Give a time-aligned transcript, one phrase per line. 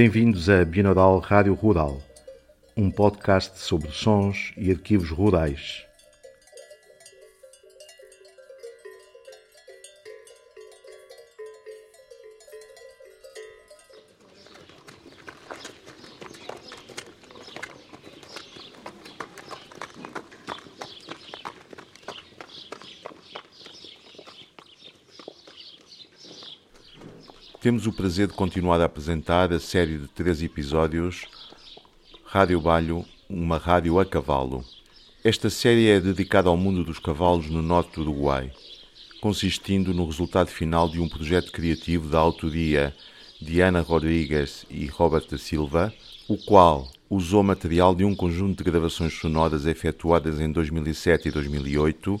[0.00, 2.00] Bem-vindos a Binaural Rádio Rural,
[2.76, 5.87] um podcast sobre sons e arquivos rurais.
[27.68, 31.26] Temos o prazer de continuar a apresentar a série de três episódios
[32.24, 34.64] Rádio Balho, uma rádio a cavalo.
[35.22, 38.50] Esta série é dedicada ao mundo dos cavalos no norte do Uruguai,
[39.20, 42.96] consistindo no resultado final de um projeto criativo da autoria
[43.38, 45.92] de Ana Rodrigues e Roberta Silva,
[46.26, 52.18] o qual usou material de um conjunto de gravações sonoras efetuadas em 2007 e 2008,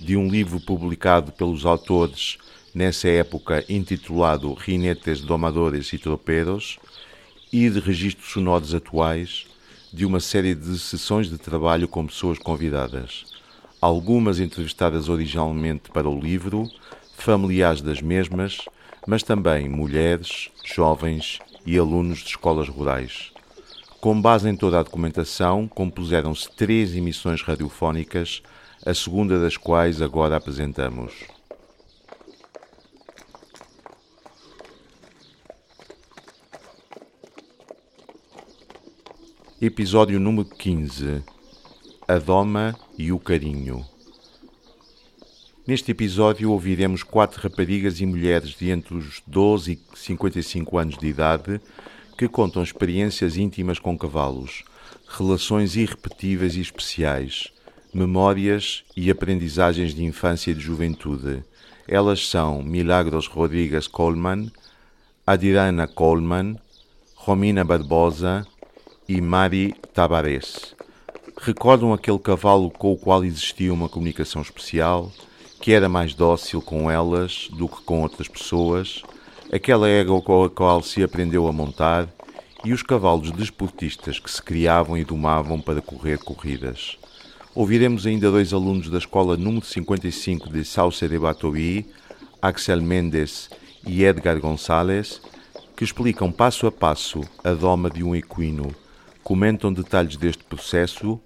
[0.00, 2.38] de um livro publicado pelos autores
[2.74, 6.78] nessa época intitulado Rinetes Domadores e Tropeiros,
[7.52, 9.46] e de registros sonoros atuais
[9.92, 13.24] de uma série de sessões de trabalho com pessoas convidadas,
[13.80, 16.68] algumas entrevistadas originalmente para o livro,
[17.16, 18.58] familiares das mesmas,
[19.06, 23.32] mas também mulheres, jovens e alunos de escolas rurais.
[24.00, 28.42] Com base em toda a documentação, compuseram-se três emissões radiofónicas,
[28.84, 31.37] a segunda das quais agora apresentamos.
[39.60, 41.20] Episódio número 15
[42.06, 43.84] A Doma e o Carinho.
[45.66, 51.08] Neste episódio ouviremos quatro raparigas e mulheres de entre os 12 e 55 anos de
[51.08, 51.60] idade
[52.16, 54.62] que contam experiências íntimas com cavalos,
[55.08, 57.52] relações irrepetíveis e especiais,
[57.92, 61.42] memórias e aprendizagens de infância e de juventude.
[61.88, 64.52] Elas são Milagros Rodrigues Coleman,
[65.26, 66.56] Adirana Coleman,
[67.16, 68.46] Romina Barbosa
[69.08, 70.74] e Mari Tabares.
[71.40, 75.10] Recordam aquele cavalo com o qual existia uma comunicação especial,
[75.62, 79.02] que era mais dócil com elas do que com outras pessoas,
[79.50, 82.06] aquela égua com a qual se aprendeu a montar
[82.62, 86.98] e os cavalos desportistas que se criavam e domavam para correr corridas.
[87.54, 91.86] Ouviremos ainda dois alunos da escola número 55 de Sauce de Batoí,
[92.42, 93.48] Axel Mendes
[93.86, 95.22] e Edgar Gonçalves,
[95.74, 98.70] que explicam passo a passo a doma de um equino
[99.28, 101.20] comentam detalhes deste processo,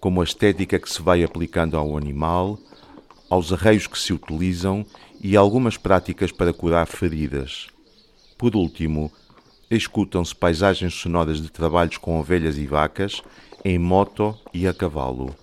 [0.00, 2.58] como a estética que se vai aplicando ao animal,
[3.28, 4.82] aos arreios que se utilizam
[5.20, 7.66] e algumas práticas para curar feridas.
[8.38, 9.12] Por último,
[9.70, 13.20] escutam-se paisagens sonoras de trabalhos com ovelhas e vacas,
[13.62, 15.36] em moto e a cavalo,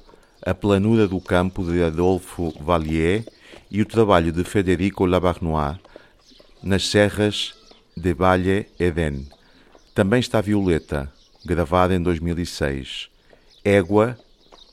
[0.44, 3.24] a planura do campo de Adolfo Vallier
[3.70, 5.78] e o trabalho de Federico Labarnois
[6.64, 7.54] nas serras
[7.96, 9.28] de Valle Eden.
[9.94, 11.14] Também está Violeta,
[11.46, 13.10] gravada em 2006.
[13.64, 14.18] Égua,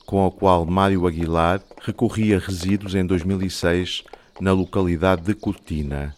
[0.05, 4.03] com a qual Mário Aguilar recorria resíduos em 2006
[4.39, 6.15] na localidade de Cortina.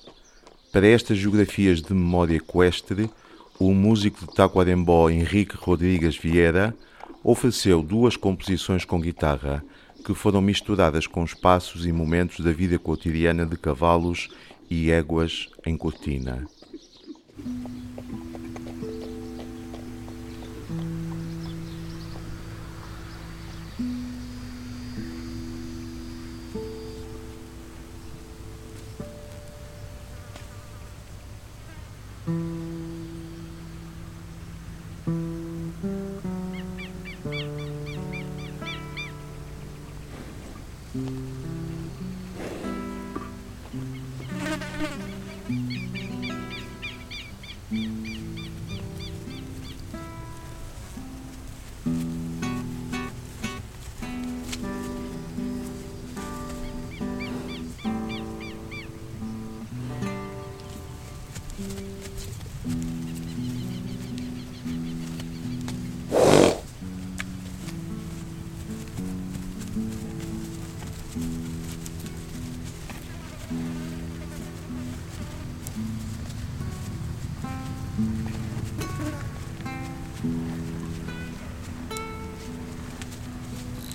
[0.71, 3.09] Para estas geografias de memória equestre,
[3.59, 6.73] o músico de Taquarembó Henrique Rodrigues Vieira
[7.23, 9.63] ofereceu duas composições com guitarra,
[10.03, 14.29] que foram misturadas com espaços e momentos da vida cotidiana de cavalos
[14.69, 16.47] e éguas em Cortina.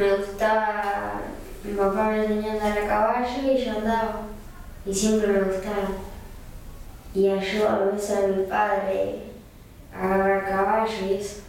[0.00, 1.20] Me gustaba,
[1.62, 4.22] mi papá me enseñó a andar a caballo y yo andaba.
[4.86, 5.94] Y siempre me gustaron.
[7.14, 9.24] Y ayudo a veces a mi padre
[9.94, 11.42] a agarrar caballo y eso.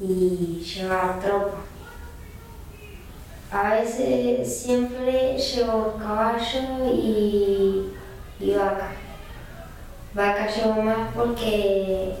[0.00, 1.58] Y llevar tropa.
[3.52, 7.92] A veces siempre llevo caballo y,
[8.40, 8.88] y vaca.
[10.14, 12.12] Vaca llevo más porque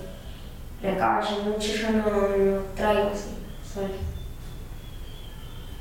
[0.84, 3.30] el caballo mucho yo no, no traigo así,
[3.74, 4.15] solo.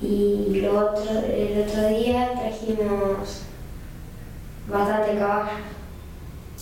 [0.01, 3.42] Y lo otro, el otro día trajimos
[4.69, 5.51] bastante caballo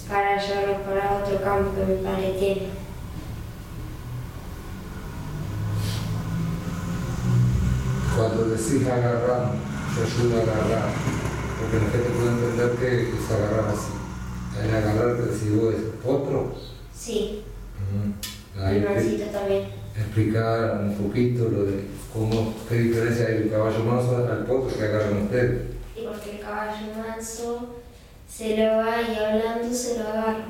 [0.07, 2.67] para llevarlos para otro campo que mi padre tiene.
[8.15, 9.51] Cuando decís agarrar,
[9.95, 10.89] yo ayudo a agarrar,
[11.59, 13.93] porque la gente puede entender que es agarrar así.
[14.61, 16.53] El agarrar que decís vos es potro.
[16.95, 17.43] Sí,
[17.81, 18.59] Ujú.
[18.59, 19.82] y Ahí mansito también.
[19.95, 24.83] Explicar un poquito lo de cómo, qué diferencia hay del caballo manso al potro que
[24.83, 25.61] agarran ustedes.
[25.95, 27.69] Y porque el caballo manso
[28.27, 30.45] se lo va y hablando se lo agarra.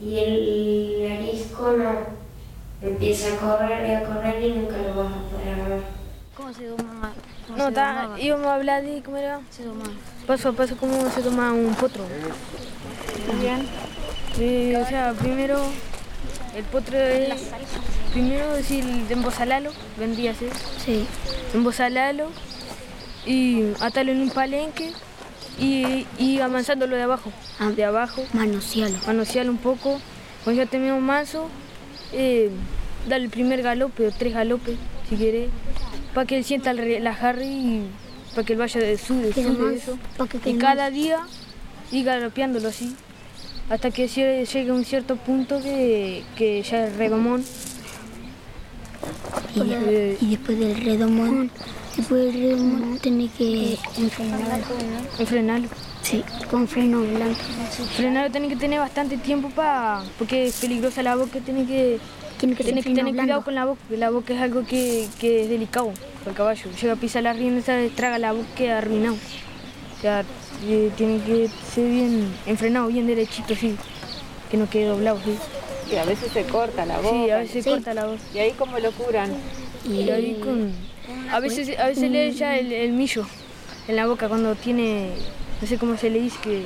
[0.00, 2.18] Y el arisco no.
[2.80, 5.80] Empieza a correr y a correr y nunca lo vas a poder agarrar.
[6.36, 7.12] ¿Cómo se domaba?
[7.46, 9.90] ¿Cómo No, está, íbamos a hablar de cómo era Se domaba.
[10.26, 12.04] paso a paso cómo se toma un potro.
[14.40, 15.58] Eh, o sea, primero
[16.54, 17.28] el potro es
[18.18, 20.50] primero decir embosalalo, vendría a ser.
[20.84, 21.06] Sí.
[21.54, 22.30] Embosalalo
[23.24, 24.90] y atarlo en un palenque
[25.60, 27.30] y, y avanzándolo de abajo.
[27.60, 27.70] Ah.
[27.70, 28.96] De abajo, Manosealo.
[29.06, 30.00] manosearlo un poco.
[30.42, 31.48] Cuando ya terminamos manso,
[32.12, 32.50] eh,
[33.08, 34.76] darle el primer galope o tres galopes,
[35.08, 35.48] si querés,
[36.12, 37.86] para que él sienta la jarra y
[38.34, 39.98] para que él vaya de su de Quede su de más, eso.
[40.42, 41.20] que Y cada día
[41.92, 42.96] ir galopeándolo así,
[43.70, 47.44] hasta que lle- llegue a un cierto punto que, que ya es redomón.
[49.54, 51.50] Y, y después del redomón,
[51.96, 54.64] después del redomón tenés que enfrenarlo.
[55.18, 55.68] Enfrenarlo.
[56.02, 57.40] Sí, con freno blanco.
[57.96, 61.98] Frenarlo tiene que tener bastante tiempo para, porque es peligrosa la boca, tiene que,
[62.38, 65.42] Tiene que tiene tener cuidado con la boca, porque la boca es algo que, que
[65.42, 66.70] es delicado para el caballo.
[66.80, 69.16] Llega a pisar la rienda, se traga la boca, queda arruinado.
[69.16, 70.24] O sea,
[70.66, 73.74] eh, tiene que ser bien enfrenado, bien derechito, sí,
[74.50, 75.36] que no quede doblado, sí.
[75.90, 77.10] Y a veces se corta la boca.
[77.10, 77.70] Sí, a veces Sí.
[77.70, 78.20] corta la voz.
[78.34, 79.30] ¿Y ahí cómo lo curan?
[79.88, 80.72] Y ahí con...
[81.32, 83.26] A veces, a veces le echa el, el millo
[83.86, 85.12] en la boca cuando tiene,
[85.62, 86.64] no sé cómo se le dice, que,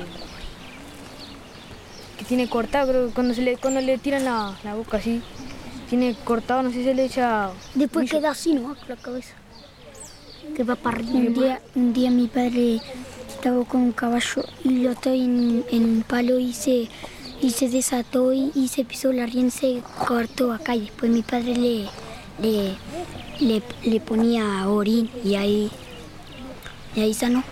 [2.17, 5.21] que tiene cortado, creo que cuando, se le, cuando le tiran la, la boca así,
[5.89, 7.51] tiene cortado, no sé si se le echa...
[7.75, 8.17] Después millo.
[8.17, 8.75] queda así, ¿no?
[8.75, 9.33] Con la cabeza.
[10.55, 11.13] Que va para arriba.
[11.13, 12.81] Un día, un día mi padre
[13.29, 16.89] estaba con un caballo y lo ató en, en un palo y se,
[17.43, 20.75] y se desató y, y se pisó la rienda y se cortó acá.
[20.75, 21.89] Y después mi padre le,
[22.41, 22.75] le,
[23.39, 25.71] le, le ponía orín y ahí,
[26.95, 27.43] y ahí sanó.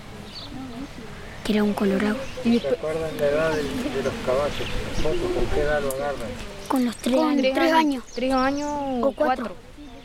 [1.43, 2.15] Que era un colorado.
[2.45, 4.67] Y después, acuerdan la edad de, de los caballos?
[5.01, 6.29] ¿Con qué edad lo agarran?
[6.67, 7.53] Con los tres con años.
[7.53, 8.03] Tres años.
[8.13, 8.69] Tres años
[9.01, 9.45] o, cuatro.
[9.45, 9.55] cuatro.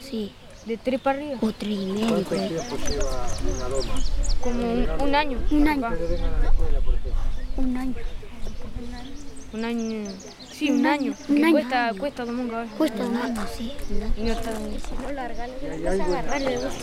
[0.00, 0.32] Sí.
[0.64, 1.38] De tres para arriba.
[1.42, 2.08] O tres y medio.
[2.08, 2.48] ¿Cuánto por ahí.
[2.48, 3.94] tiempo lleva una loma?
[4.40, 5.38] Como un, un año.
[5.50, 5.88] Un año.
[7.58, 7.94] Un año.
[9.56, 10.10] Un año.
[10.52, 11.16] Sí, Un un, año, año.
[11.30, 11.52] un que año.
[11.52, 12.70] Cuesta, cuesta tomar un caballo.
[12.76, 13.72] Cuesta un año, sí.
[14.18, 14.52] Y no está-
[15.62, 16.74] ¿Y hay algo en, en, en las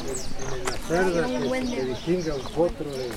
[0.87, 1.31] cerdas
[1.69, 3.09] que, que distingue a un potro de...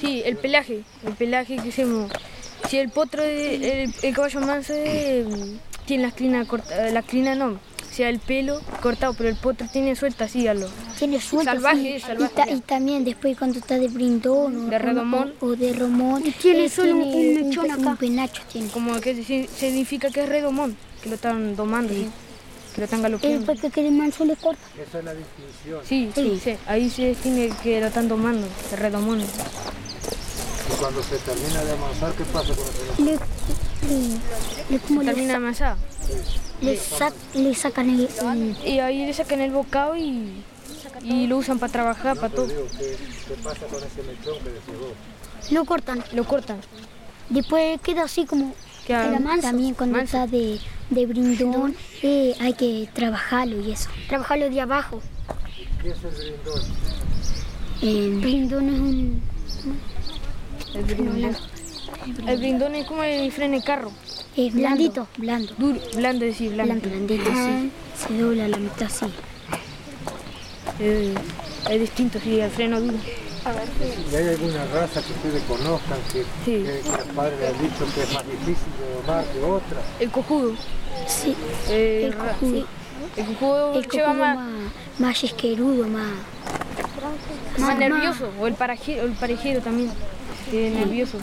[0.00, 2.10] Sí, el pelaje, el pelaje que hacemos.
[2.68, 5.26] Si el potro, de- el, el caballo manso eh,
[5.86, 7.58] tiene las crinas cortadas, la crina no,
[7.94, 10.68] sea, el pelo cortado, pero el potro tiene suelta así a lo.
[10.98, 11.52] Tiene suelta.
[11.52, 12.06] Salvaje, sí.
[12.06, 12.52] salvaje, Y, ta- ya.
[12.52, 15.32] y también después cuando está de brindón o De redomón.
[15.40, 16.22] O, o de romón.
[16.40, 17.90] tiene eh, solo un tiene mechón pe- acá.
[17.90, 18.68] Un penacho tiene.
[18.68, 22.08] Como que si- significa que es redomón, que lo están domando, sí,
[22.74, 23.46] que lo están El galopeando.
[23.46, 24.62] para que quede manso le corta.
[24.86, 25.80] Esa es la distinción.
[25.84, 29.20] Sí, sí, sí, ahí se distingue que lo están domando, el redomón.
[29.20, 32.64] Y cuando se termina de amasar, ¿qué pasa con
[33.08, 33.18] ese
[33.88, 34.08] Le, le,
[34.70, 35.76] le- como le, Termina amasada.
[36.60, 40.42] le, sa- le sacan el, el- Y ahí le sacan el bocado y,
[41.02, 42.46] y lo usan para trabajar, para todo.
[42.46, 42.66] digo?
[42.78, 42.96] ¿Qué,
[43.28, 45.52] qué pasa con ese mechón que decís vos?
[45.52, 46.02] lo cortan.
[46.12, 46.58] Lo cortan.
[47.28, 48.54] Después queda así como
[49.20, 49.42] manso.
[49.42, 50.16] También cuando manso.
[50.18, 50.58] está de,
[50.90, 53.88] de brindón eh, hay que trabajarlo y eso.
[54.08, 55.00] Trabajarlo de abajo.
[55.82, 56.62] ¿Qué es el grindón?
[57.82, 59.22] El brindón es un
[60.74, 61.36] El brindón.
[62.26, 63.90] El brindón es como el freno de carro.
[64.36, 65.54] es blandito, blando.
[65.58, 66.74] Duro, blando, decir, blando.
[66.74, 67.70] Blando, blandito, sí.
[67.96, 69.06] Se dobla la mitad así.
[70.80, 71.14] Eh,
[71.70, 72.96] es distinto, sí, el freno duro.
[74.10, 76.64] ¿Y hay alguna raza que ustedes conozcan que, Sí.
[76.64, 79.78] que, que los padres le han dicho que es más difícil de domar que otra?
[80.00, 80.54] El cojudo.
[81.06, 81.34] Sí,
[81.68, 82.66] eh, el cojudo.
[83.16, 84.36] El cojudo El lleva cojudo más.
[84.36, 84.48] más,
[84.98, 86.12] más esquerudo, más...
[87.58, 89.90] Más nervioso, o el parajero, el parejero también,
[90.50, 91.18] que es nervioso.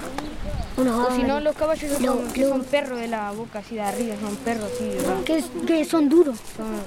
[0.78, 3.82] O si no, los caballos son, Lo- que son perros de la boca, así de
[3.82, 5.24] arriba, son perros, así, ¿verdad?
[5.24, 6.38] que, que son duros.
[6.58, 6.82] Son-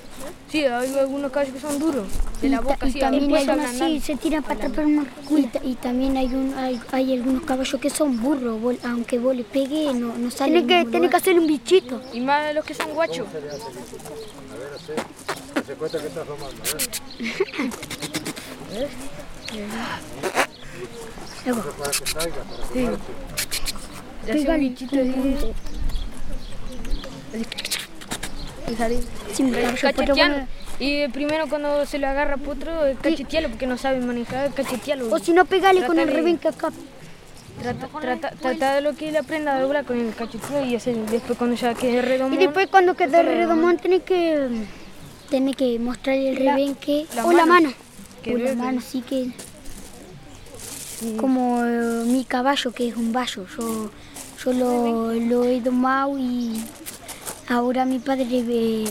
[0.50, 2.06] sí, hay algunos caballos que son duros,
[2.40, 4.88] de la y, ta- boca, y también hay unos sí, se tiran para atrás pero
[4.88, 5.04] no
[5.36, 9.36] y, ta- y también hay, un, hay, hay algunos caballos que son burros, aunque vos
[9.36, 10.66] le pegues no, no salen.
[10.66, 12.00] Tiene que, tiene que hacer un bichito.
[12.12, 13.26] Y más los que son guachos.
[15.66, 16.62] Se cuenta que estás tomando,
[18.72, 18.88] ¿eh?
[24.26, 24.96] Y un bichito
[30.78, 31.08] así.
[31.12, 35.12] Primero cuando se lo agarra potro, es cachetearlo porque no sabe manejar, cachetearlo.
[35.12, 36.72] o si no, pegale con el rebenque acá.
[37.62, 40.96] Trata, trata, trata de lo que él aprenda a doblar con el cacheteo y hacer,
[41.06, 42.34] después cuando ya quede redondo.
[42.34, 44.48] Y después cuando quede redomón tiene que
[45.30, 47.72] tiene que mostrarle el rebenque o la mano.
[48.26, 49.30] o la mano, sí que
[51.16, 53.46] como eh, mi caballo que es un vallo.
[53.56, 53.90] Yo,
[54.44, 56.62] yo lo, lo he domado y
[57.48, 58.26] ahora mi padre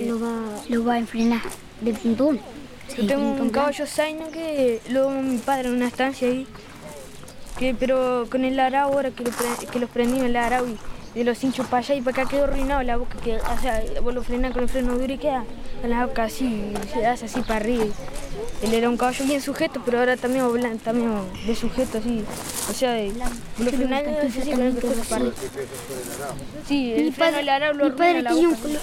[0.07, 1.41] lo, va, lo va a enfrenar
[1.81, 2.39] de puntón.
[2.97, 6.47] Yo tengo un caballo Zaino que lo mi padre en una estancia ahí.
[7.57, 9.31] Que, pero con el arao ahora que, lo
[9.71, 10.75] que los prendí en el arao y
[11.15, 13.17] de los hinchos para allá y para acá quedó arruinado la boca.
[13.23, 15.43] Que, o sea, vos lo frenás con el freno duro y queda
[15.83, 17.85] en la boca así, se hace así para arriba.
[18.63, 20.45] Él era un caballo bien sujeto, pero ahora también
[20.79, 21.11] también
[21.45, 22.23] de sujeto así.
[22.69, 25.33] O sea, de, vos lo frenás así con el freno para arriba.
[26.67, 28.63] Sí, el Mi freno del arao lo mi padre la tenía un boca.
[28.67, 28.79] colo-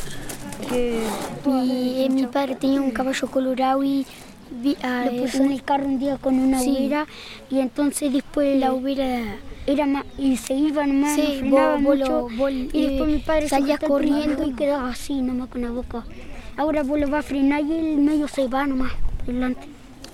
[0.69, 1.01] Que,
[1.47, 4.07] Mi, eh, mi padre tenía un caballo colorado y
[4.51, 7.07] vi- ah, lo puso en el carro un día con una ubera
[7.51, 9.37] y entonces después la ubera
[9.71, 12.89] era más y se iba nomás, Sí, no frenaba vos- vos mucho vos- y eh,
[12.89, 16.05] después mi padre salía corriendo y quedaba así nomás con la boca.
[16.57, 18.93] Ahora vos lo vas a frenar y el medio se va nomás
[19.25, 19.67] por delante.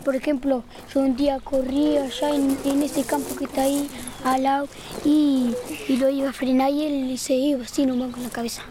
[0.05, 0.63] Por ejemplo,
[0.95, 3.89] yo un día corrí allá en, en ese campo que está ahí
[4.25, 4.69] al lado
[5.05, 5.51] y,
[5.89, 8.63] y lo iba a frenar y él se iba así nomás con la cabeza.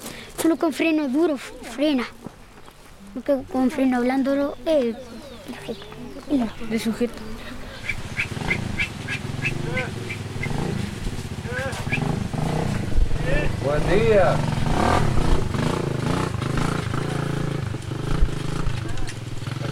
[0.42, 2.06] Solo con freno duro frena.
[3.14, 5.84] Porque con freno blando eh, de sujeto.
[6.30, 6.50] Buen día.
[13.88, 14.36] Está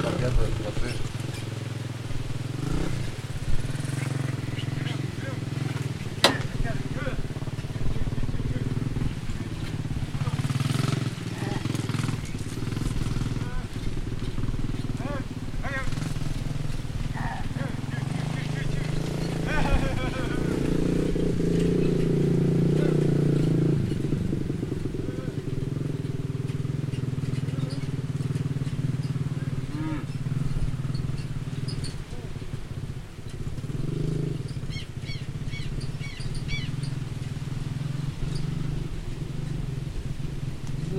[0.01, 0.93] cambiando de papel.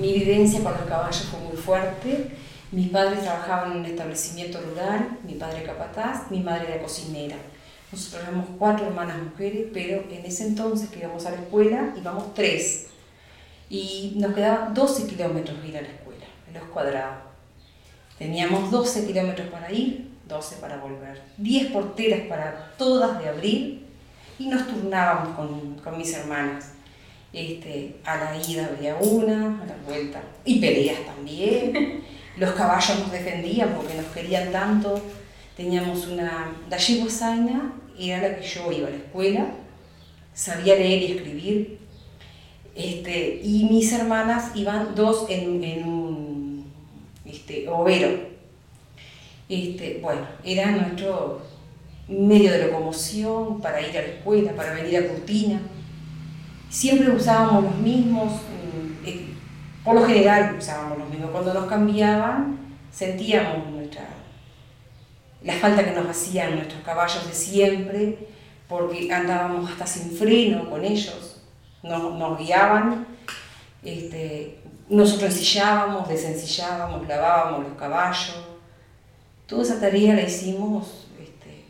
[0.01, 2.31] Mi vivencia con los caballos fue muy fuerte.
[2.73, 7.37] Mis padres trabajaban en un establecimiento rural, mi padre capataz, mi madre era cocinera.
[7.93, 12.35] Nosotros éramos cuatro hermanas mujeres, pero en ese entonces que íbamos a la escuela íbamos
[12.35, 12.89] tres.
[13.71, 17.23] Y nos quedaban 12 kilómetros ir a la escuela, en los cuadrados.
[18.19, 21.23] Teníamos 12 kilómetros para ir, 12 para volver.
[21.39, 23.87] 10 porteras para todas de abrir
[24.39, 26.74] y nos turnábamos con, con mis hermanas.
[27.35, 30.23] Este, a la ida había una, a la vuelta.
[30.45, 32.05] Y peleas también.
[32.37, 35.01] Los caballos nos defendían porque nos querían tanto.
[35.57, 39.47] Teníamos una gallego Zaina, era la que yo iba a la escuela,
[40.33, 41.79] sabía leer y escribir.
[42.75, 46.73] Este, y mis hermanas iban dos en, en un
[47.25, 48.11] este, overo.
[49.49, 51.43] Este, bueno, era nuestro
[52.09, 55.61] medio de locomoción para ir a la escuela, para venir a Cortina.
[56.75, 59.29] Siempre usábamos los mismos, mm, eh,
[59.85, 61.31] por lo general usábamos los mismos.
[61.31, 62.59] Cuando nos cambiaban,
[62.91, 64.09] sentíamos nuestra,
[65.45, 68.27] la falta que nos hacían nuestros caballos de siempre,
[68.69, 71.45] porque andábamos hasta sin freno con ellos,
[71.85, 73.07] nos, guiaban,
[73.85, 78.49] este, nosotros ensillábamos, desensillábamos, lavábamos los caballos.
[79.47, 81.67] Toda esa tarea la hicimos este,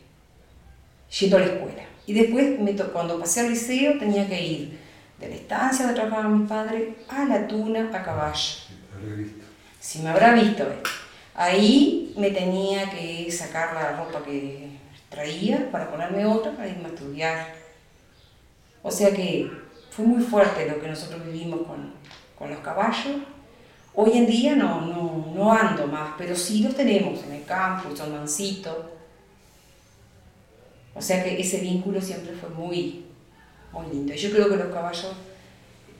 [1.19, 1.83] yendo a la escuela.
[2.07, 4.84] Y después, me cuando pasé al liceo, tenía que ir
[5.19, 8.53] de la estancia donde trabajaba mi padre a la tuna a caballo.
[9.79, 10.81] Si me habrá visto, eh.
[11.35, 14.69] ahí me tenía que sacar la ropa que
[15.09, 17.55] traía para ponerme otra para irme a estudiar.
[18.81, 19.49] O sea que
[19.89, 21.93] fue muy fuerte lo que nosotros vivimos con,
[22.37, 23.17] con los caballos.
[23.93, 27.95] Hoy en día no, no, no ando más, pero sí los tenemos en el campo,
[27.95, 28.75] son mansitos.
[30.93, 33.04] O sea que ese vínculo siempre fue muy,
[33.75, 34.13] muy lindo.
[34.13, 35.13] Y yo creo que los caballos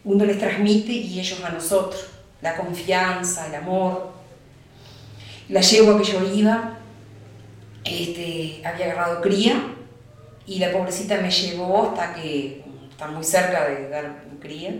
[0.03, 2.05] uno les transmite y ellos a nosotros,
[2.41, 4.13] la confianza, el amor.
[5.49, 6.77] La yegua que yo iba
[7.83, 9.75] este, había agarrado cría
[10.47, 14.73] y la pobrecita me llevó hasta que está muy cerca de dar cría,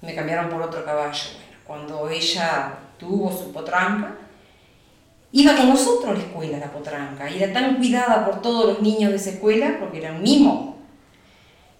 [0.00, 1.24] me cambiaron por otro caballo.
[1.66, 4.16] cuando ella tuvo su potranca,
[5.32, 8.82] iba con nosotros a la escuela la potranca, y era tan cuidada por todos los
[8.82, 10.71] niños de esa escuela porque era un mimo.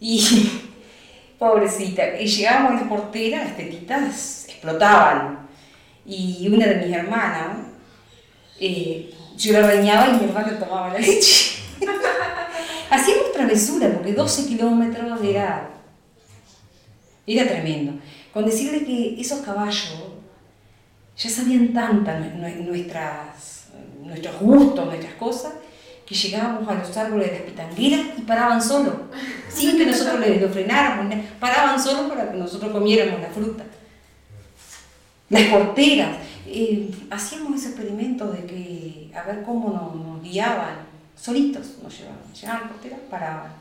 [0.03, 0.51] Y
[1.39, 5.47] pobrecita, y llegábamos las porteras, las tetitas explotaban.
[6.05, 7.59] Y una de mis hermanas,
[8.59, 11.63] eh, yo la bañaba y mi hermana tomaba la leche.
[12.91, 15.71] Hacíamos travesura, porque 12 kilómetros era,
[17.25, 18.03] era tremendo.
[18.35, 20.03] Con decirle que esos caballos
[21.17, 25.53] ya sabían tantas nuestros gustos, nuestras cosas,
[26.07, 29.03] que llegábamos a los árboles de las pitangueras y paraban solo,
[29.49, 33.65] sin que nosotros les frenáramos, paraban solo para que nosotros comiéramos la fruta.
[35.29, 40.77] Las porteras, eh, hacíamos ese experimento de que a ver cómo nos, guiaban
[41.17, 42.33] solitos nos llevaban.
[42.35, 43.53] Llegaban porteras, paraban.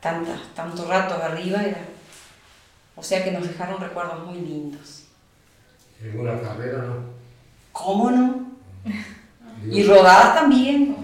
[0.00, 1.80] Tantas, tanto rato arriba era.
[2.96, 5.04] O sea que nos dejaron recuerdos muy lindos.
[6.02, 7.15] ¿Y alguna carrera no?
[7.76, 8.46] ¿Cómo no?
[9.70, 10.96] y rodadas también.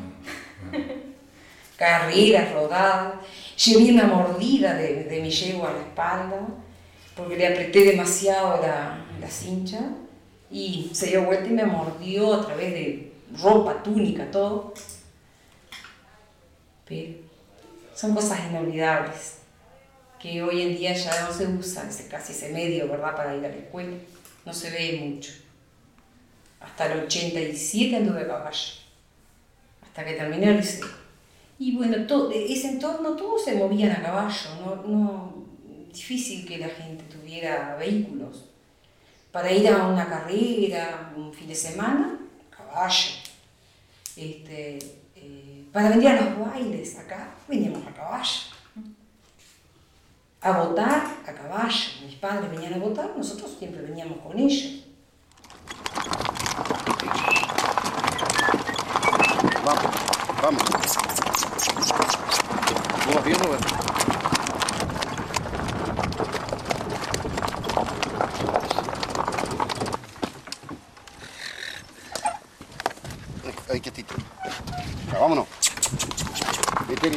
[1.76, 3.14] Carreras, rodadas.
[3.62, 6.40] Llevé una mordida de, de mi yegua a la espalda
[7.14, 9.80] porque le apreté demasiado la, la cincha
[10.50, 14.72] y se dio vuelta y me mordió a través de ropa, túnica, todo.
[16.88, 17.18] Pero
[17.94, 19.38] son cosas inolvidables
[20.18, 23.44] que hoy en día ya no se usa, ese, casi ese medio, ¿verdad?, para ir
[23.44, 23.96] a la escuela.
[24.46, 25.32] No se ve mucho.
[26.64, 28.72] Hasta el 87 anduve a caballo,
[29.82, 30.86] hasta que terminé el liceo.
[31.58, 35.46] Y bueno, todo, ese entorno todos se movían a caballo, no, no,
[35.92, 38.46] difícil que la gente tuviera vehículos
[39.30, 42.18] para ir a una carrera, un fin de semana,
[42.50, 43.12] caballo.
[44.14, 44.78] Este,
[45.16, 48.40] eh, para venir a los bailes acá, veníamos a caballo.
[50.42, 51.88] A votar a caballo.
[52.04, 54.84] Mis padres venían a votar, nosotros siempre veníamos con ellos.
[59.64, 59.84] Vamos,
[60.42, 60.62] vamos.
[63.22, 63.68] ¿Cómo bien, Roberto?
[75.20, 75.46] vámonos.
[76.92, 77.16] Este es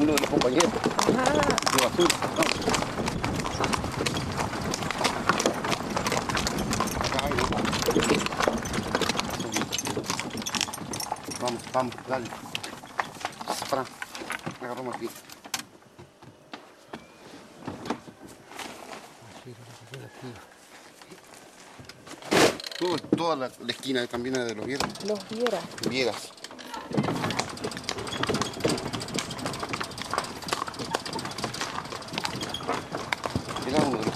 [0.00, 2.14] uno de los compañeros de basura.
[11.40, 12.26] Vamos, vamos, dale.
[14.66, 15.08] Agarramos aquí.
[22.80, 25.04] Todo, toda la, la esquina también de los Vieras.
[25.04, 25.64] Los Vieras.
[25.88, 26.32] Vieras.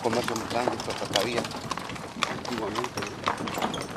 [0.02, 1.42] comercio más grande que había
[2.30, 3.89] antiguamente.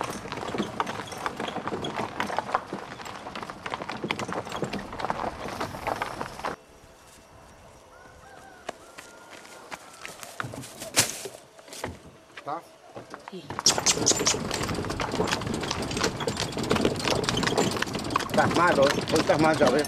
[18.63, 19.83] armado, hoje está armado já, vê?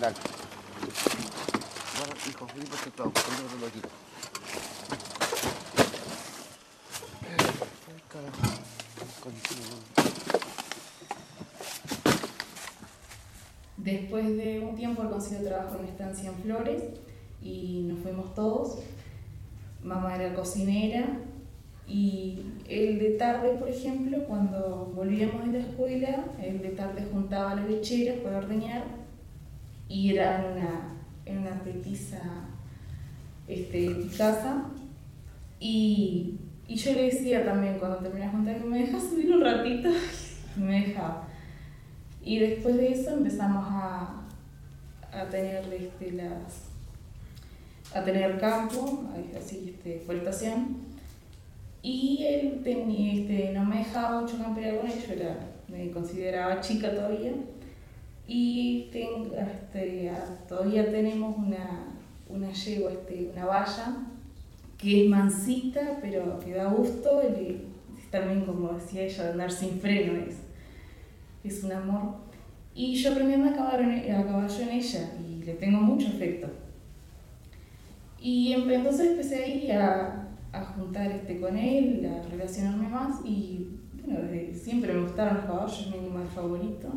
[0.00, 0.78] Hoy
[2.88, 3.92] estás mal, ya ves.
[9.22, 9.64] Hoy sí, sí.
[14.38, 14.74] Llegó.
[15.44, 16.82] trabajo en estancia en Flores
[17.42, 18.78] y nos fuimos todos.
[19.82, 21.18] Mamá era cocinera
[21.86, 27.56] y el de tarde, por ejemplo, cuando volvíamos de la escuela, el de tarde juntaba
[27.56, 28.84] las lecheras para ordeñar
[29.88, 32.20] y era en una, en una petiza
[33.48, 34.66] este, casa
[35.58, 39.88] y, Y yo le decía también cuando terminé de juntar, ¿me dejas subir un ratito?
[40.56, 41.26] me dejaba.
[42.22, 44.22] Y después de eso empezamos a,
[45.12, 46.70] a tener este, las
[47.92, 50.89] a tener campo, así, este, explotación.
[51.82, 55.38] Y él tenía, este, no me dejaba mucho campear con ellos, era,
[55.68, 57.32] me consideraba chica todavía.
[58.28, 60.12] Y tengo, este,
[60.48, 61.86] todavía tenemos una,
[62.28, 63.96] una yegua, este, una valla,
[64.76, 67.62] que es mansita, pero que da gusto, y
[68.10, 70.36] también como decía ella, de andar sin freno, es,
[71.42, 72.14] es un amor.
[72.74, 76.48] Y yo aprendiendo a caballo, a caballo en ella, y le tengo mucho afecto.
[78.20, 80.19] Y entonces empecé a ir a,
[80.52, 83.68] a juntar este, con él, a relacionarme más y
[84.04, 86.88] bueno, desde siempre me gustaron los caballos, es mi animal favorito.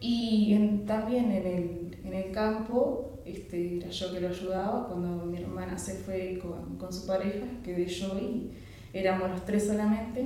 [0.00, 5.38] Y también en el, en el campo este, era yo que lo ayudaba cuando mi
[5.38, 8.50] hermana se fue con, con su pareja, quedé yo y
[8.92, 10.24] éramos los tres solamente.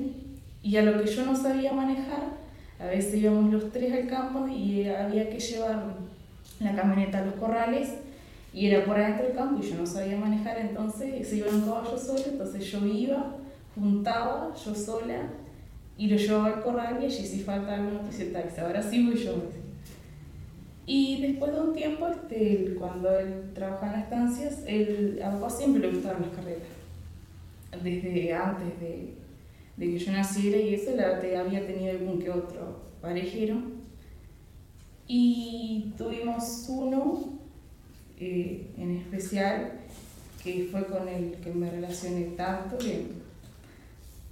[0.62, 2.38] Y a lo que yo no sabía manejar,
[2.80, 5.94] a veces íbamos los tres al campo y había que llevar
[6.60, 7.94] la camioneta a los corrales
[8.52, 11.60] y era por adentro del campo y yo no sabía manejar, entonces se iba en
[11.60, 13.36] caballo solo, entonces yo iba,
[13.74, 15.30] juntaba yo sola
[15.96, 19.16] y lo llevaba al corral y allí si falta algo noticia taxi, ahora sí voy
[19.16, 19.34] yo.
[20.86, 25.50] Y después de un tiempo, este, cuando él trabajaba en las estancias, él, a papá
[25.50, 26.62] siempre le gustaban las carreras.
[27.82, 29.14] Desde antes de,
[29.76, 33.56] de que yo naciera y eso, la, había tenido algún que otro parejero.
[35.06, 37.38] Y tuvimos uno
[38.20, 39.72] eh, en especial,
[40.42, 43.06] que fue con el que me relacioné tanto, que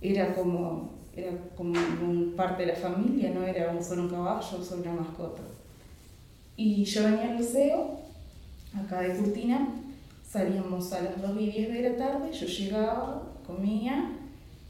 [0.01, 4.83] era como, era como parte de la familia, no era un, solo un caballo, solo
[4.83, 5.43] una mascota.
[6.57, 8.01] Y yo venía al liceo,
[8.75, 9.69] acá de Curtina,
[10.29, 14.13] salíamos a las 2 y 10 de la tarde, yo llegaba, comía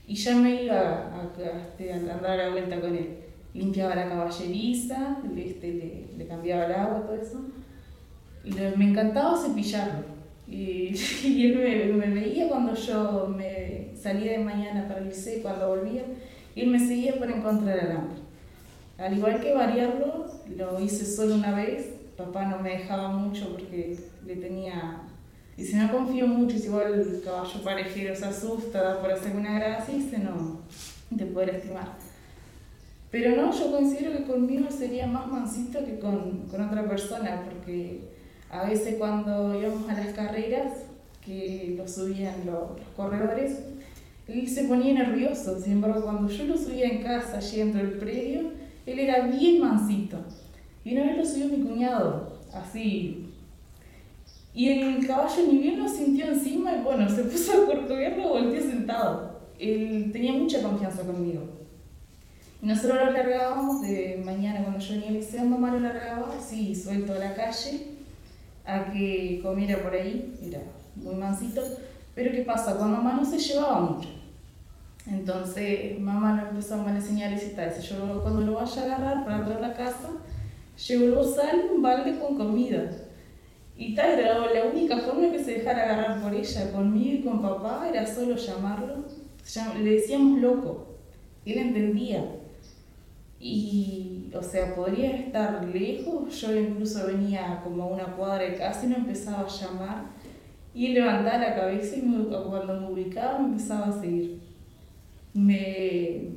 [0.06, 3.16] y ya me iba a, a, andar a la vuelta con él.
[3.54, 7.40] Limpiaba la caballeriza, este, le, le cambiaba el agua, todo eso
[8.76, 10.16] me encantaba cepillarlo.
[10.48, 15.68] Y, y él me, veía cuando yo me salía de mañana para el liceo, cuando
[15.68, 16.04] volvía,
[16.54, 18.20] y él me seguía para encontrar alambre.
[18.98, 21.92] Al igual que variarlo, lo hice solo una vez.
[22.16, 25.02] Papá no me dejaba mucho porque le tenía.
[25.58, 29.58] Y si no confío mucho, si igual el caballo parejero se asusta por hacer una
[29.58, 30.60] gracia, dice no,
[31.14, 31.92] te puede estimar.
[33.10, 38.15] Pero no, yo considero que conmigo sería más mansito que con, con otra persona, porque
[38.60, 40.72] a veces cuando íbamos a las carreras,
[41.24, 43.58] que lo subían los, corredores,
[44.28, 45.60] él se ponía nervioso.
[45.60, 48.52] Sin embargo, cuando yo lo subía en casa, allí dentro del predio,
[48.86, 50.18] él era bien mansito.
[50.84, 53.30] Y una vez lo subió mi cuñado, así.
[54.54, 58.62] Y el caballo ni bien lo sintió encima y bueno, se puso a corcoviarlo, volteó
[58.62, 59.40] sentado.
[59.58, 61.42] Él tenía mucha confianza conmigo.
[62.62, 67.12] Nosotros lo largábamos de mañana cuando yo venía al liceo, mamá lo largaba así, suelto
[67.12, 67.95] a la calle
[68.66, 70.60] a que comiera por ahí, era
[70.96, 71.62] muy mansito,
[72.14, 72.76] pero ¿qué pasa?
[72.76, 74.08] Con mamá no se llevaba mucho.
[75.06, 77.80] Entonces mamá lo empezó a enseñar y tal.
[77.80, 80.10] Yo cuando lo vaya a agarrar para traer a la casa,
[80.86, 82.90] llevo el bozal, un balde con comida.
[83.78, 86.72] Y tal, era la única forma que se dejara agarrar por ella.
[86.72, 89.04] Conmigo y con papá era solo llamarlo.
[89.78, 90.96] Le decíamos loco.
[91.44, 92.24] Él entendía.
[93.38, 98.84] Y, o sea, podría estar lejos, yo incluso venía como a una cuadra de casa
[98.84, 100.04] y me empezaba a llamar
[100.74, 104.40] y levantaba la cabeza y cuando me ubicaba me empezaba a seguir.
[105.32, 106.28] Me,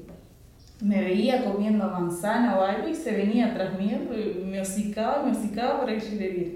[0.82, 3.92] me veía comiendo manzana o algo y se venía tras mí,
[4.46, 6.52] me hocicaba, me hocicaba para que yo le diera.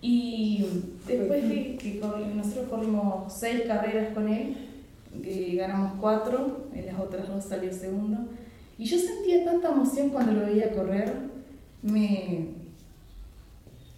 [0.00, 0.66] Y
[1.06, 2.00] después de que
[2.34, 4.56] nosotros corrimos seis carreras con él,
[5.22, 8.18] que ganamos cuatro, en las otras dos salió segundo,
[8.78, 11.14] y yo sentía tanta emoción cuando lo veía correr,
[11.82, 12.48] me,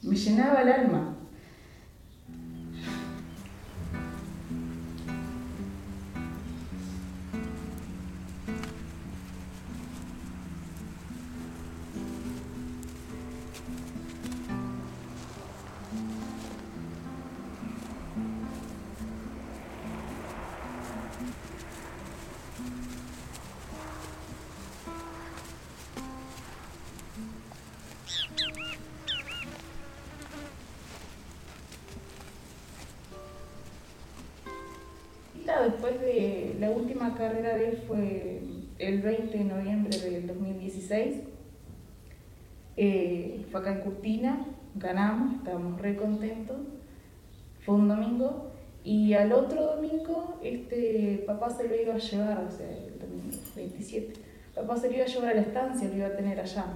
[0.02, 1.13] me llenaba el alma.
[37.86, 38.40] Fue
[38.78, 41.22] el 20 de noviembre del 2016.
[42.76, 46.56] Eh, fue acá en Curtina, ganamos, estábamos re contentos.
[47.64, 48.50] Fue un domingo
[48.84, 53.34] Y al otro domingo, este, papá se lo iba a llevar, o sea, el domingo
[53.56, 54.12] 27.
[54.54, 56.66] Papá se lo iba a llevar a la estancia, lo iba a tener allá.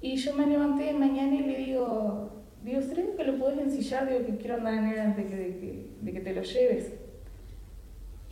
[0.00, 2.30] Y yo me levanté de mañana y le digo,
[2.62, 4.08] digo, ¿será que lo puedes ensillar?
[4.08, 6.92] Digo, que quiero andar en él antes de que, de que, te lo lleves.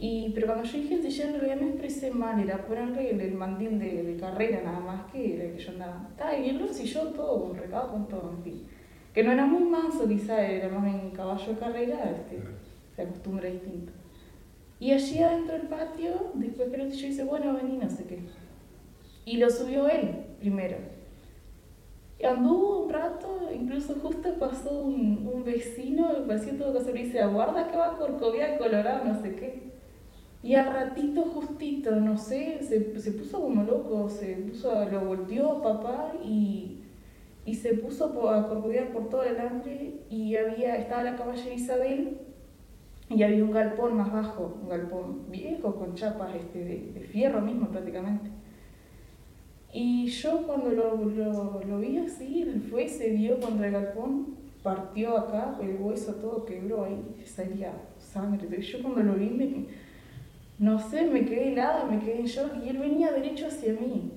[0.05, 3.35] Y, pero cuando yo dije ensillar, en realidad me expresé mal, era ponerle el, el
[3.35, 6.11] mandil de, de, carrera nada más que era que yo andaba.
[6.37, 8.67] y él lo ensilló todo, con recado, con todo, en fin
[9.13, 12.43] que no era muy manso quizá, era más en caballo de carrera, este,
[12.97, 13.93] se acostumbra distinto.
[14.81, 18.21] Y allí adentro del patio, después que lo yo dice, bueno, vení, no sé qué.
[19.25, 20.77] Y lo subió él primero.
[22.19, 26.93] Y anduvo un rato, incluso justo pasó un, un vecino, me pareció todo que se
[26.93, 29.72] le dice, aguarda que va a Corcovia Colorado, no sé qué.
[30.43, 35.63] Y al ratito, justito, no sé, se, se puso como loco, se puso, lo volteó
[35.63, 36.83] papá y
[37.45, 42.19] y se puso a corcoviar por todo el alambre y había, estaba la caballera Isabel
[43.09, 47.69] y había un galpón más bajo, un galpón viejo con chapas este, de, fierro mismo
[47.69, 48.31] prácticamente.
[49.73, 55.17] Y yo cuando lo, lo, lo, vi así, fue, se dio contra el galpón, partió
[55.17, 58.61] acá, el hueso todo quebró ahí, salía sangre.
[58.61, 59.67] Yo cuando lo vi, me,
[60.63, 64.13] no sé, me quedé helada, me quedé en shock y él venía derecho hacia mí.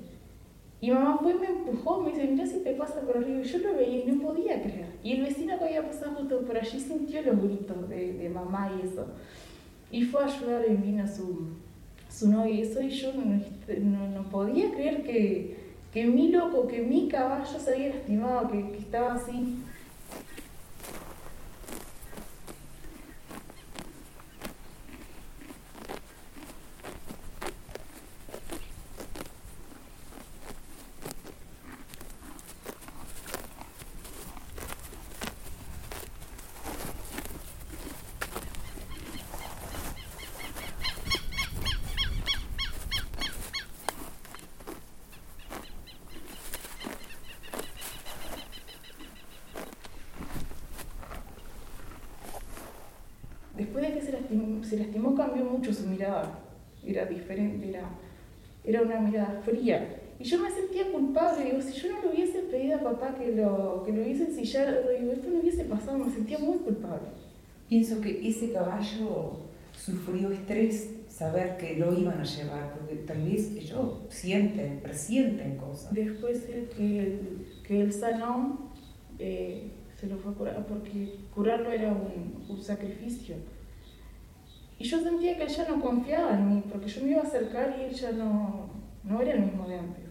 [0.79, 3.41] Y mamá fue y me empujó, me dice, mira si te pasa por arriba.
[3.41, 4.91] Y yo lo veía y no podía creer.
[5.03, 8.71] Y el vecino que había pasado justo por allí sintió los gritos de, de mamá
[8.77, 9.07] y eso.
[9.89, 11.47] Y fue a ayudar y vino su,
[12.11, 12.79] su novia y eso.
[12.79, 15.57] Y yo no, no, podía creer que,
[15.91, 19.57] que mi loco, que mi caballo se había lastimado, que, que estaba así.
[54.65, 56.39] se lastimó, cambió mucho su mirada.
[56.85, 57.89] Era diferente, era,
[58.63, 60.01] era una mirada fría.
[60.19, 63.35] Y yo me sentía culpable, digo, si yo no le hubiese pedido a papá que
[63.35, 67.07] lo, que lo hubiese ensillado, digo, esto no hubiese pasado, me sentía muy culpable.
[67.67, 69.39] Pienso que ese caballo
[69.75, 75.93] sufrió estrés saber que lo iban a llevar, porque tal vez ellos sienten, presienten cosas.
[75.93, 77.19] Después el que,
[77.67, 78.71] que él sanó,
[79.19, 83.35] eh, se lo fue a curar, porque curarlo era un, un sacrificio.
[84.77, 87.25] Y yo sentía que él ya no confiaba en mí, porque yo me iba a
[87.25, 88.69] acercar y él ya no,
[89.03, 90.03] no era el mismo de antes.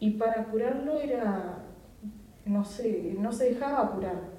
[0.00, 1.64] Y para curarlo era,
[2.44, 4.32] no sé, no se dejaba curar.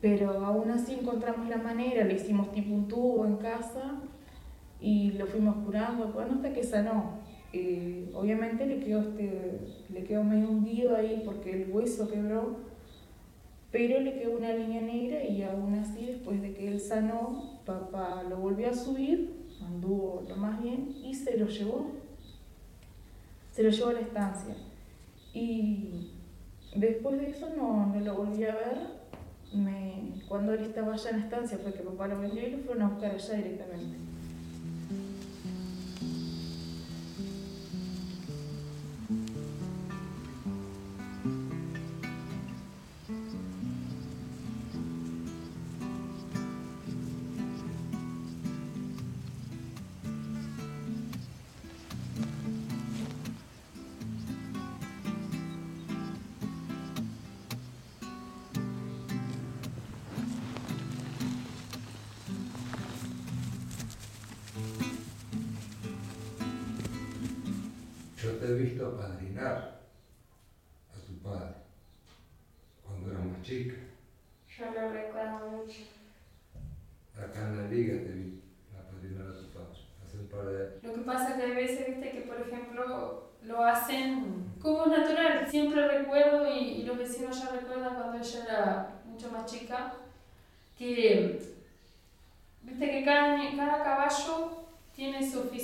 [0.00, 4.00] Pero aún así encontramos la manera, le hicimos tipo un tubo en casa
[4.80, 7.18] y lo fuimos curando, bueno, hasta que sanó.
[7.52, 12.56] Eh, obviamente le quedó, este, le quedó medio hundido ahí porque el hueso quebró,
[13.70, 18.22] pero le quedó una línea negra y aún así, después de que él sanó, papá
[18.28, 21.90] lo volvió a subir, anduvo lo más bien y se lo llevó.
[23.52, 24.54] Se lo llevó a la estancia.
[25.34, 26.12] Y
[26.74, 28.98] después de eso no, no lo volví a ver.
[29.52, 32.58] Me, cuando él estaba allá en la estancia fue que papá lo vendió y lo
[32.58, 33.96] fueron a buscar allá directamente.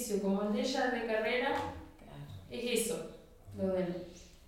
[0.05, 1.55] Oficio, como el de ella de carrera,
[2.51, 3.11] es eso,
[3.57, 3.87] lo de,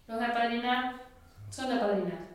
[0.06, 0.96] los de apadrinar
[1.50, 2.26] son de apadrinar.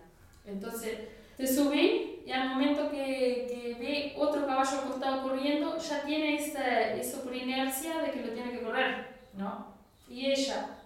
[0.45, 0.97] Entonces,
[1.37, 6.35] te subí y al momento que, que ve otro caballo al costado corriendo, ya tiene
[6.35, 9.67] esa, eso por inercia de que lo tiene que correr, ¿no?
[10.09, 10.77] Y ella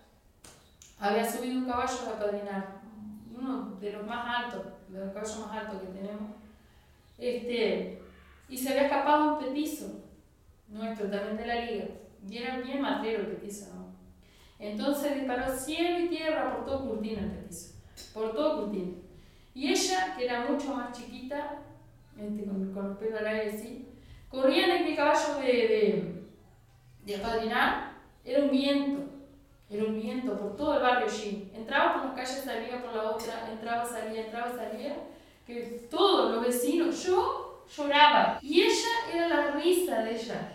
[0.99, 2.81] había subido un caballo de apadrinar,
[3.37, 6.31] uno de los más altos, de los caballos más altos que tenemos,
[7.17, 8.01] Este,
[8.49, 10.03] y se había escapado un petizo,
[10.67, 11.85] nuestro también de la liga.
[12.27, 13.85] Y era bien matero el petizo, ¿no?
[14.59, 17.75] Entonces disparó cielo y tierra por todo Curtino el petizo,
[18.13, 18.93] por todo Curtino.
[19.53, 21.59] Y ella, que era mucho más chiquita,
[22.17, 23.87] este, con, con los pelos al aire así,
[24.29, 26.23] corría en el caballo de, de,
[27.05, 29.03] de apadrinar, era un viento,
[29.69, 31.51] era un viento por todo el barrio allí.
[31.53, 34.95] Entraba por las calles, salía por la otra, entraba, salía, entraba, salía,
[35.45, 38.39] que todos los vecinos, yo lloraba.
[38.41, 40.51] Y ella era la risa de ella.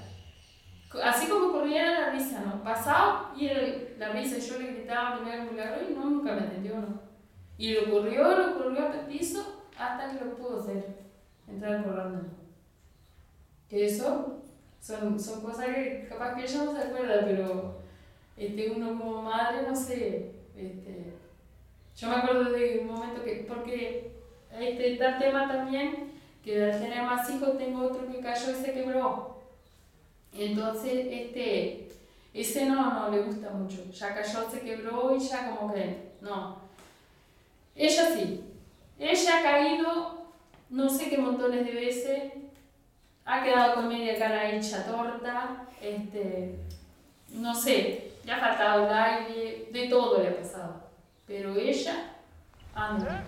[0.98, 2.64] Así como corría la risa, ¿no?
[2.64, 3.62] Pasaba y era
[3.98, 7.00] la risa, yo le gritaba milagro, milagro y no, nunca me entendió, ¿no?
[7.56, 10.96] Y lo corrió, lo corrió el piso hasta que lo pudo hacer,
[11.46, 12.22] entrar corriendo.
[13.68, 14.40] Que eso
[14.80, 17.80] son, son cosas que capaz que ella no se acuerda, pero
[18.36, 21.14] este, uno como madre, no sé, este,
[21.96, 24.12] yo me acuerdo de un momento que, porque
[24.58, 28.72] este, el tema también, que al tener más hijos tengo otro que cayó y se
[28.72, 29.29] quebró.
[30.32, 31.88] Entonces, este,
[32.32, 33.84] ese no, no le gusta mucho.
[33.92, 36.58] Ya cayó, se quebró y ya como que, no.
[37.74, 38.44] Ella sí.
[38.98, 40.20] Ella ha caído
[40.70, 42.32] no sé qué montones de veces.
[43.24, 45.66] Ha quedado con media cara hecha torta.
[45.80, 46.58] Este,
[47.32, 50.90] no sé, le ha faltado el aire, de todo le ha pasado.
[51.26, 52.14] Pero ella
[52.74, 53.24] anda.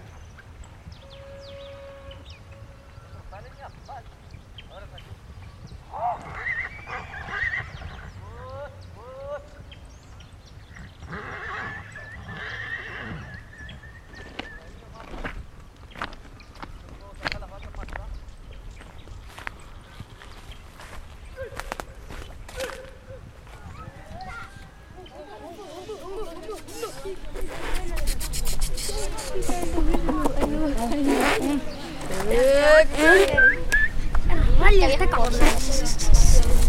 [34.58, 35.06] Vale, está.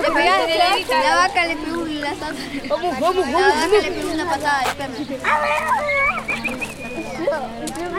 [0.00, 2.42] Le pegaste, la vaca le pegó la santa.
[2.68, 3.82] Vamos, vamos, La vamos, vaca vamos.
[3.82, 4.94] le pegó una patada al perro.
[5.24, 5.38] Ah,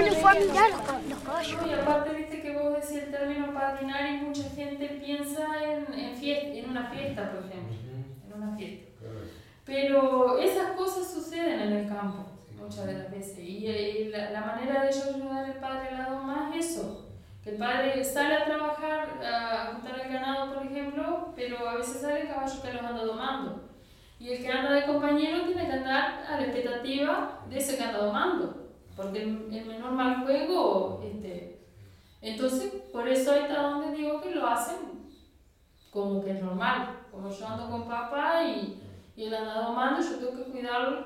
[0.02, 2.21] no fue a mirar los caballos.
[3.38, 6.16] Y aparte, viste que vos decís el término padrinar y mucha gente piensa en, en,
[6.16, 7.76] fiesta, en una fiesta, por ejemplo.
[8.28, 8.88] En una fiesta.
[9.66, 13.40] Pero esas cosas suceden en el campo muchas de las veces.
[13.40, 17.08] Y, eh, la, la manera de ellos ayudar al padre a la doma es eso.
[17.44, 22.02] Que el padre sale a trabajar, a juntar el ganado, por ejemplo, pero a veces
[22.02, 23.62] sale el caballo que los anda domando.
[24.20, 27.84] Y el que anda de compañero tiene que andar a la expectativa de ese que
[27.84, 28.72] anda domando.
[28.96, 31.51] Porque el, el menor mal juego, este,
[32.22, 35.02] entonces por eso ahí está donde digo que lo hacen
[35.92, 36.98] como que es normal.
[37.12, 38.82] Como yo ando con papá y,
[39.16, 41.06] y él anda domando, yo tengo que cuidarlo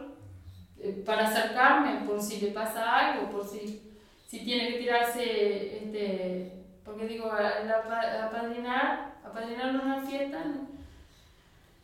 [0.80, 3.91] eh, para acercarme por si le pasa algo, por si,
[4.28, 10.43] si tiene que tirarse, este, porque digo, apadrinar, apadrinar una fiesta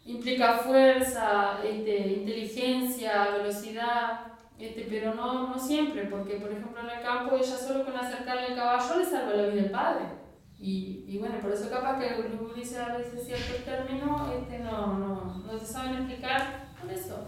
[0.05, 4.30] implica fuerza, este, inteligencia, velocidad,
[4.61, 8.47] este, pero no, no siempre, porque por ejemplo en el campo ella solo con acercarle
[8.47, 10.05] el caballo le salva la vida al padre.
[10.59, 14.99] Y, y bueno, por eso capaz que los gurises a veces ciertos términos este, no,
[14.99, 17.27] no, no se saben explicar por eso.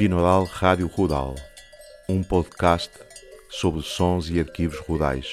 [0.00, 1.34] Binaural Rádio Rural,
[2.08, 2.88] um podcast
[3.50, 5.26] sobre sons e arquivos rurais.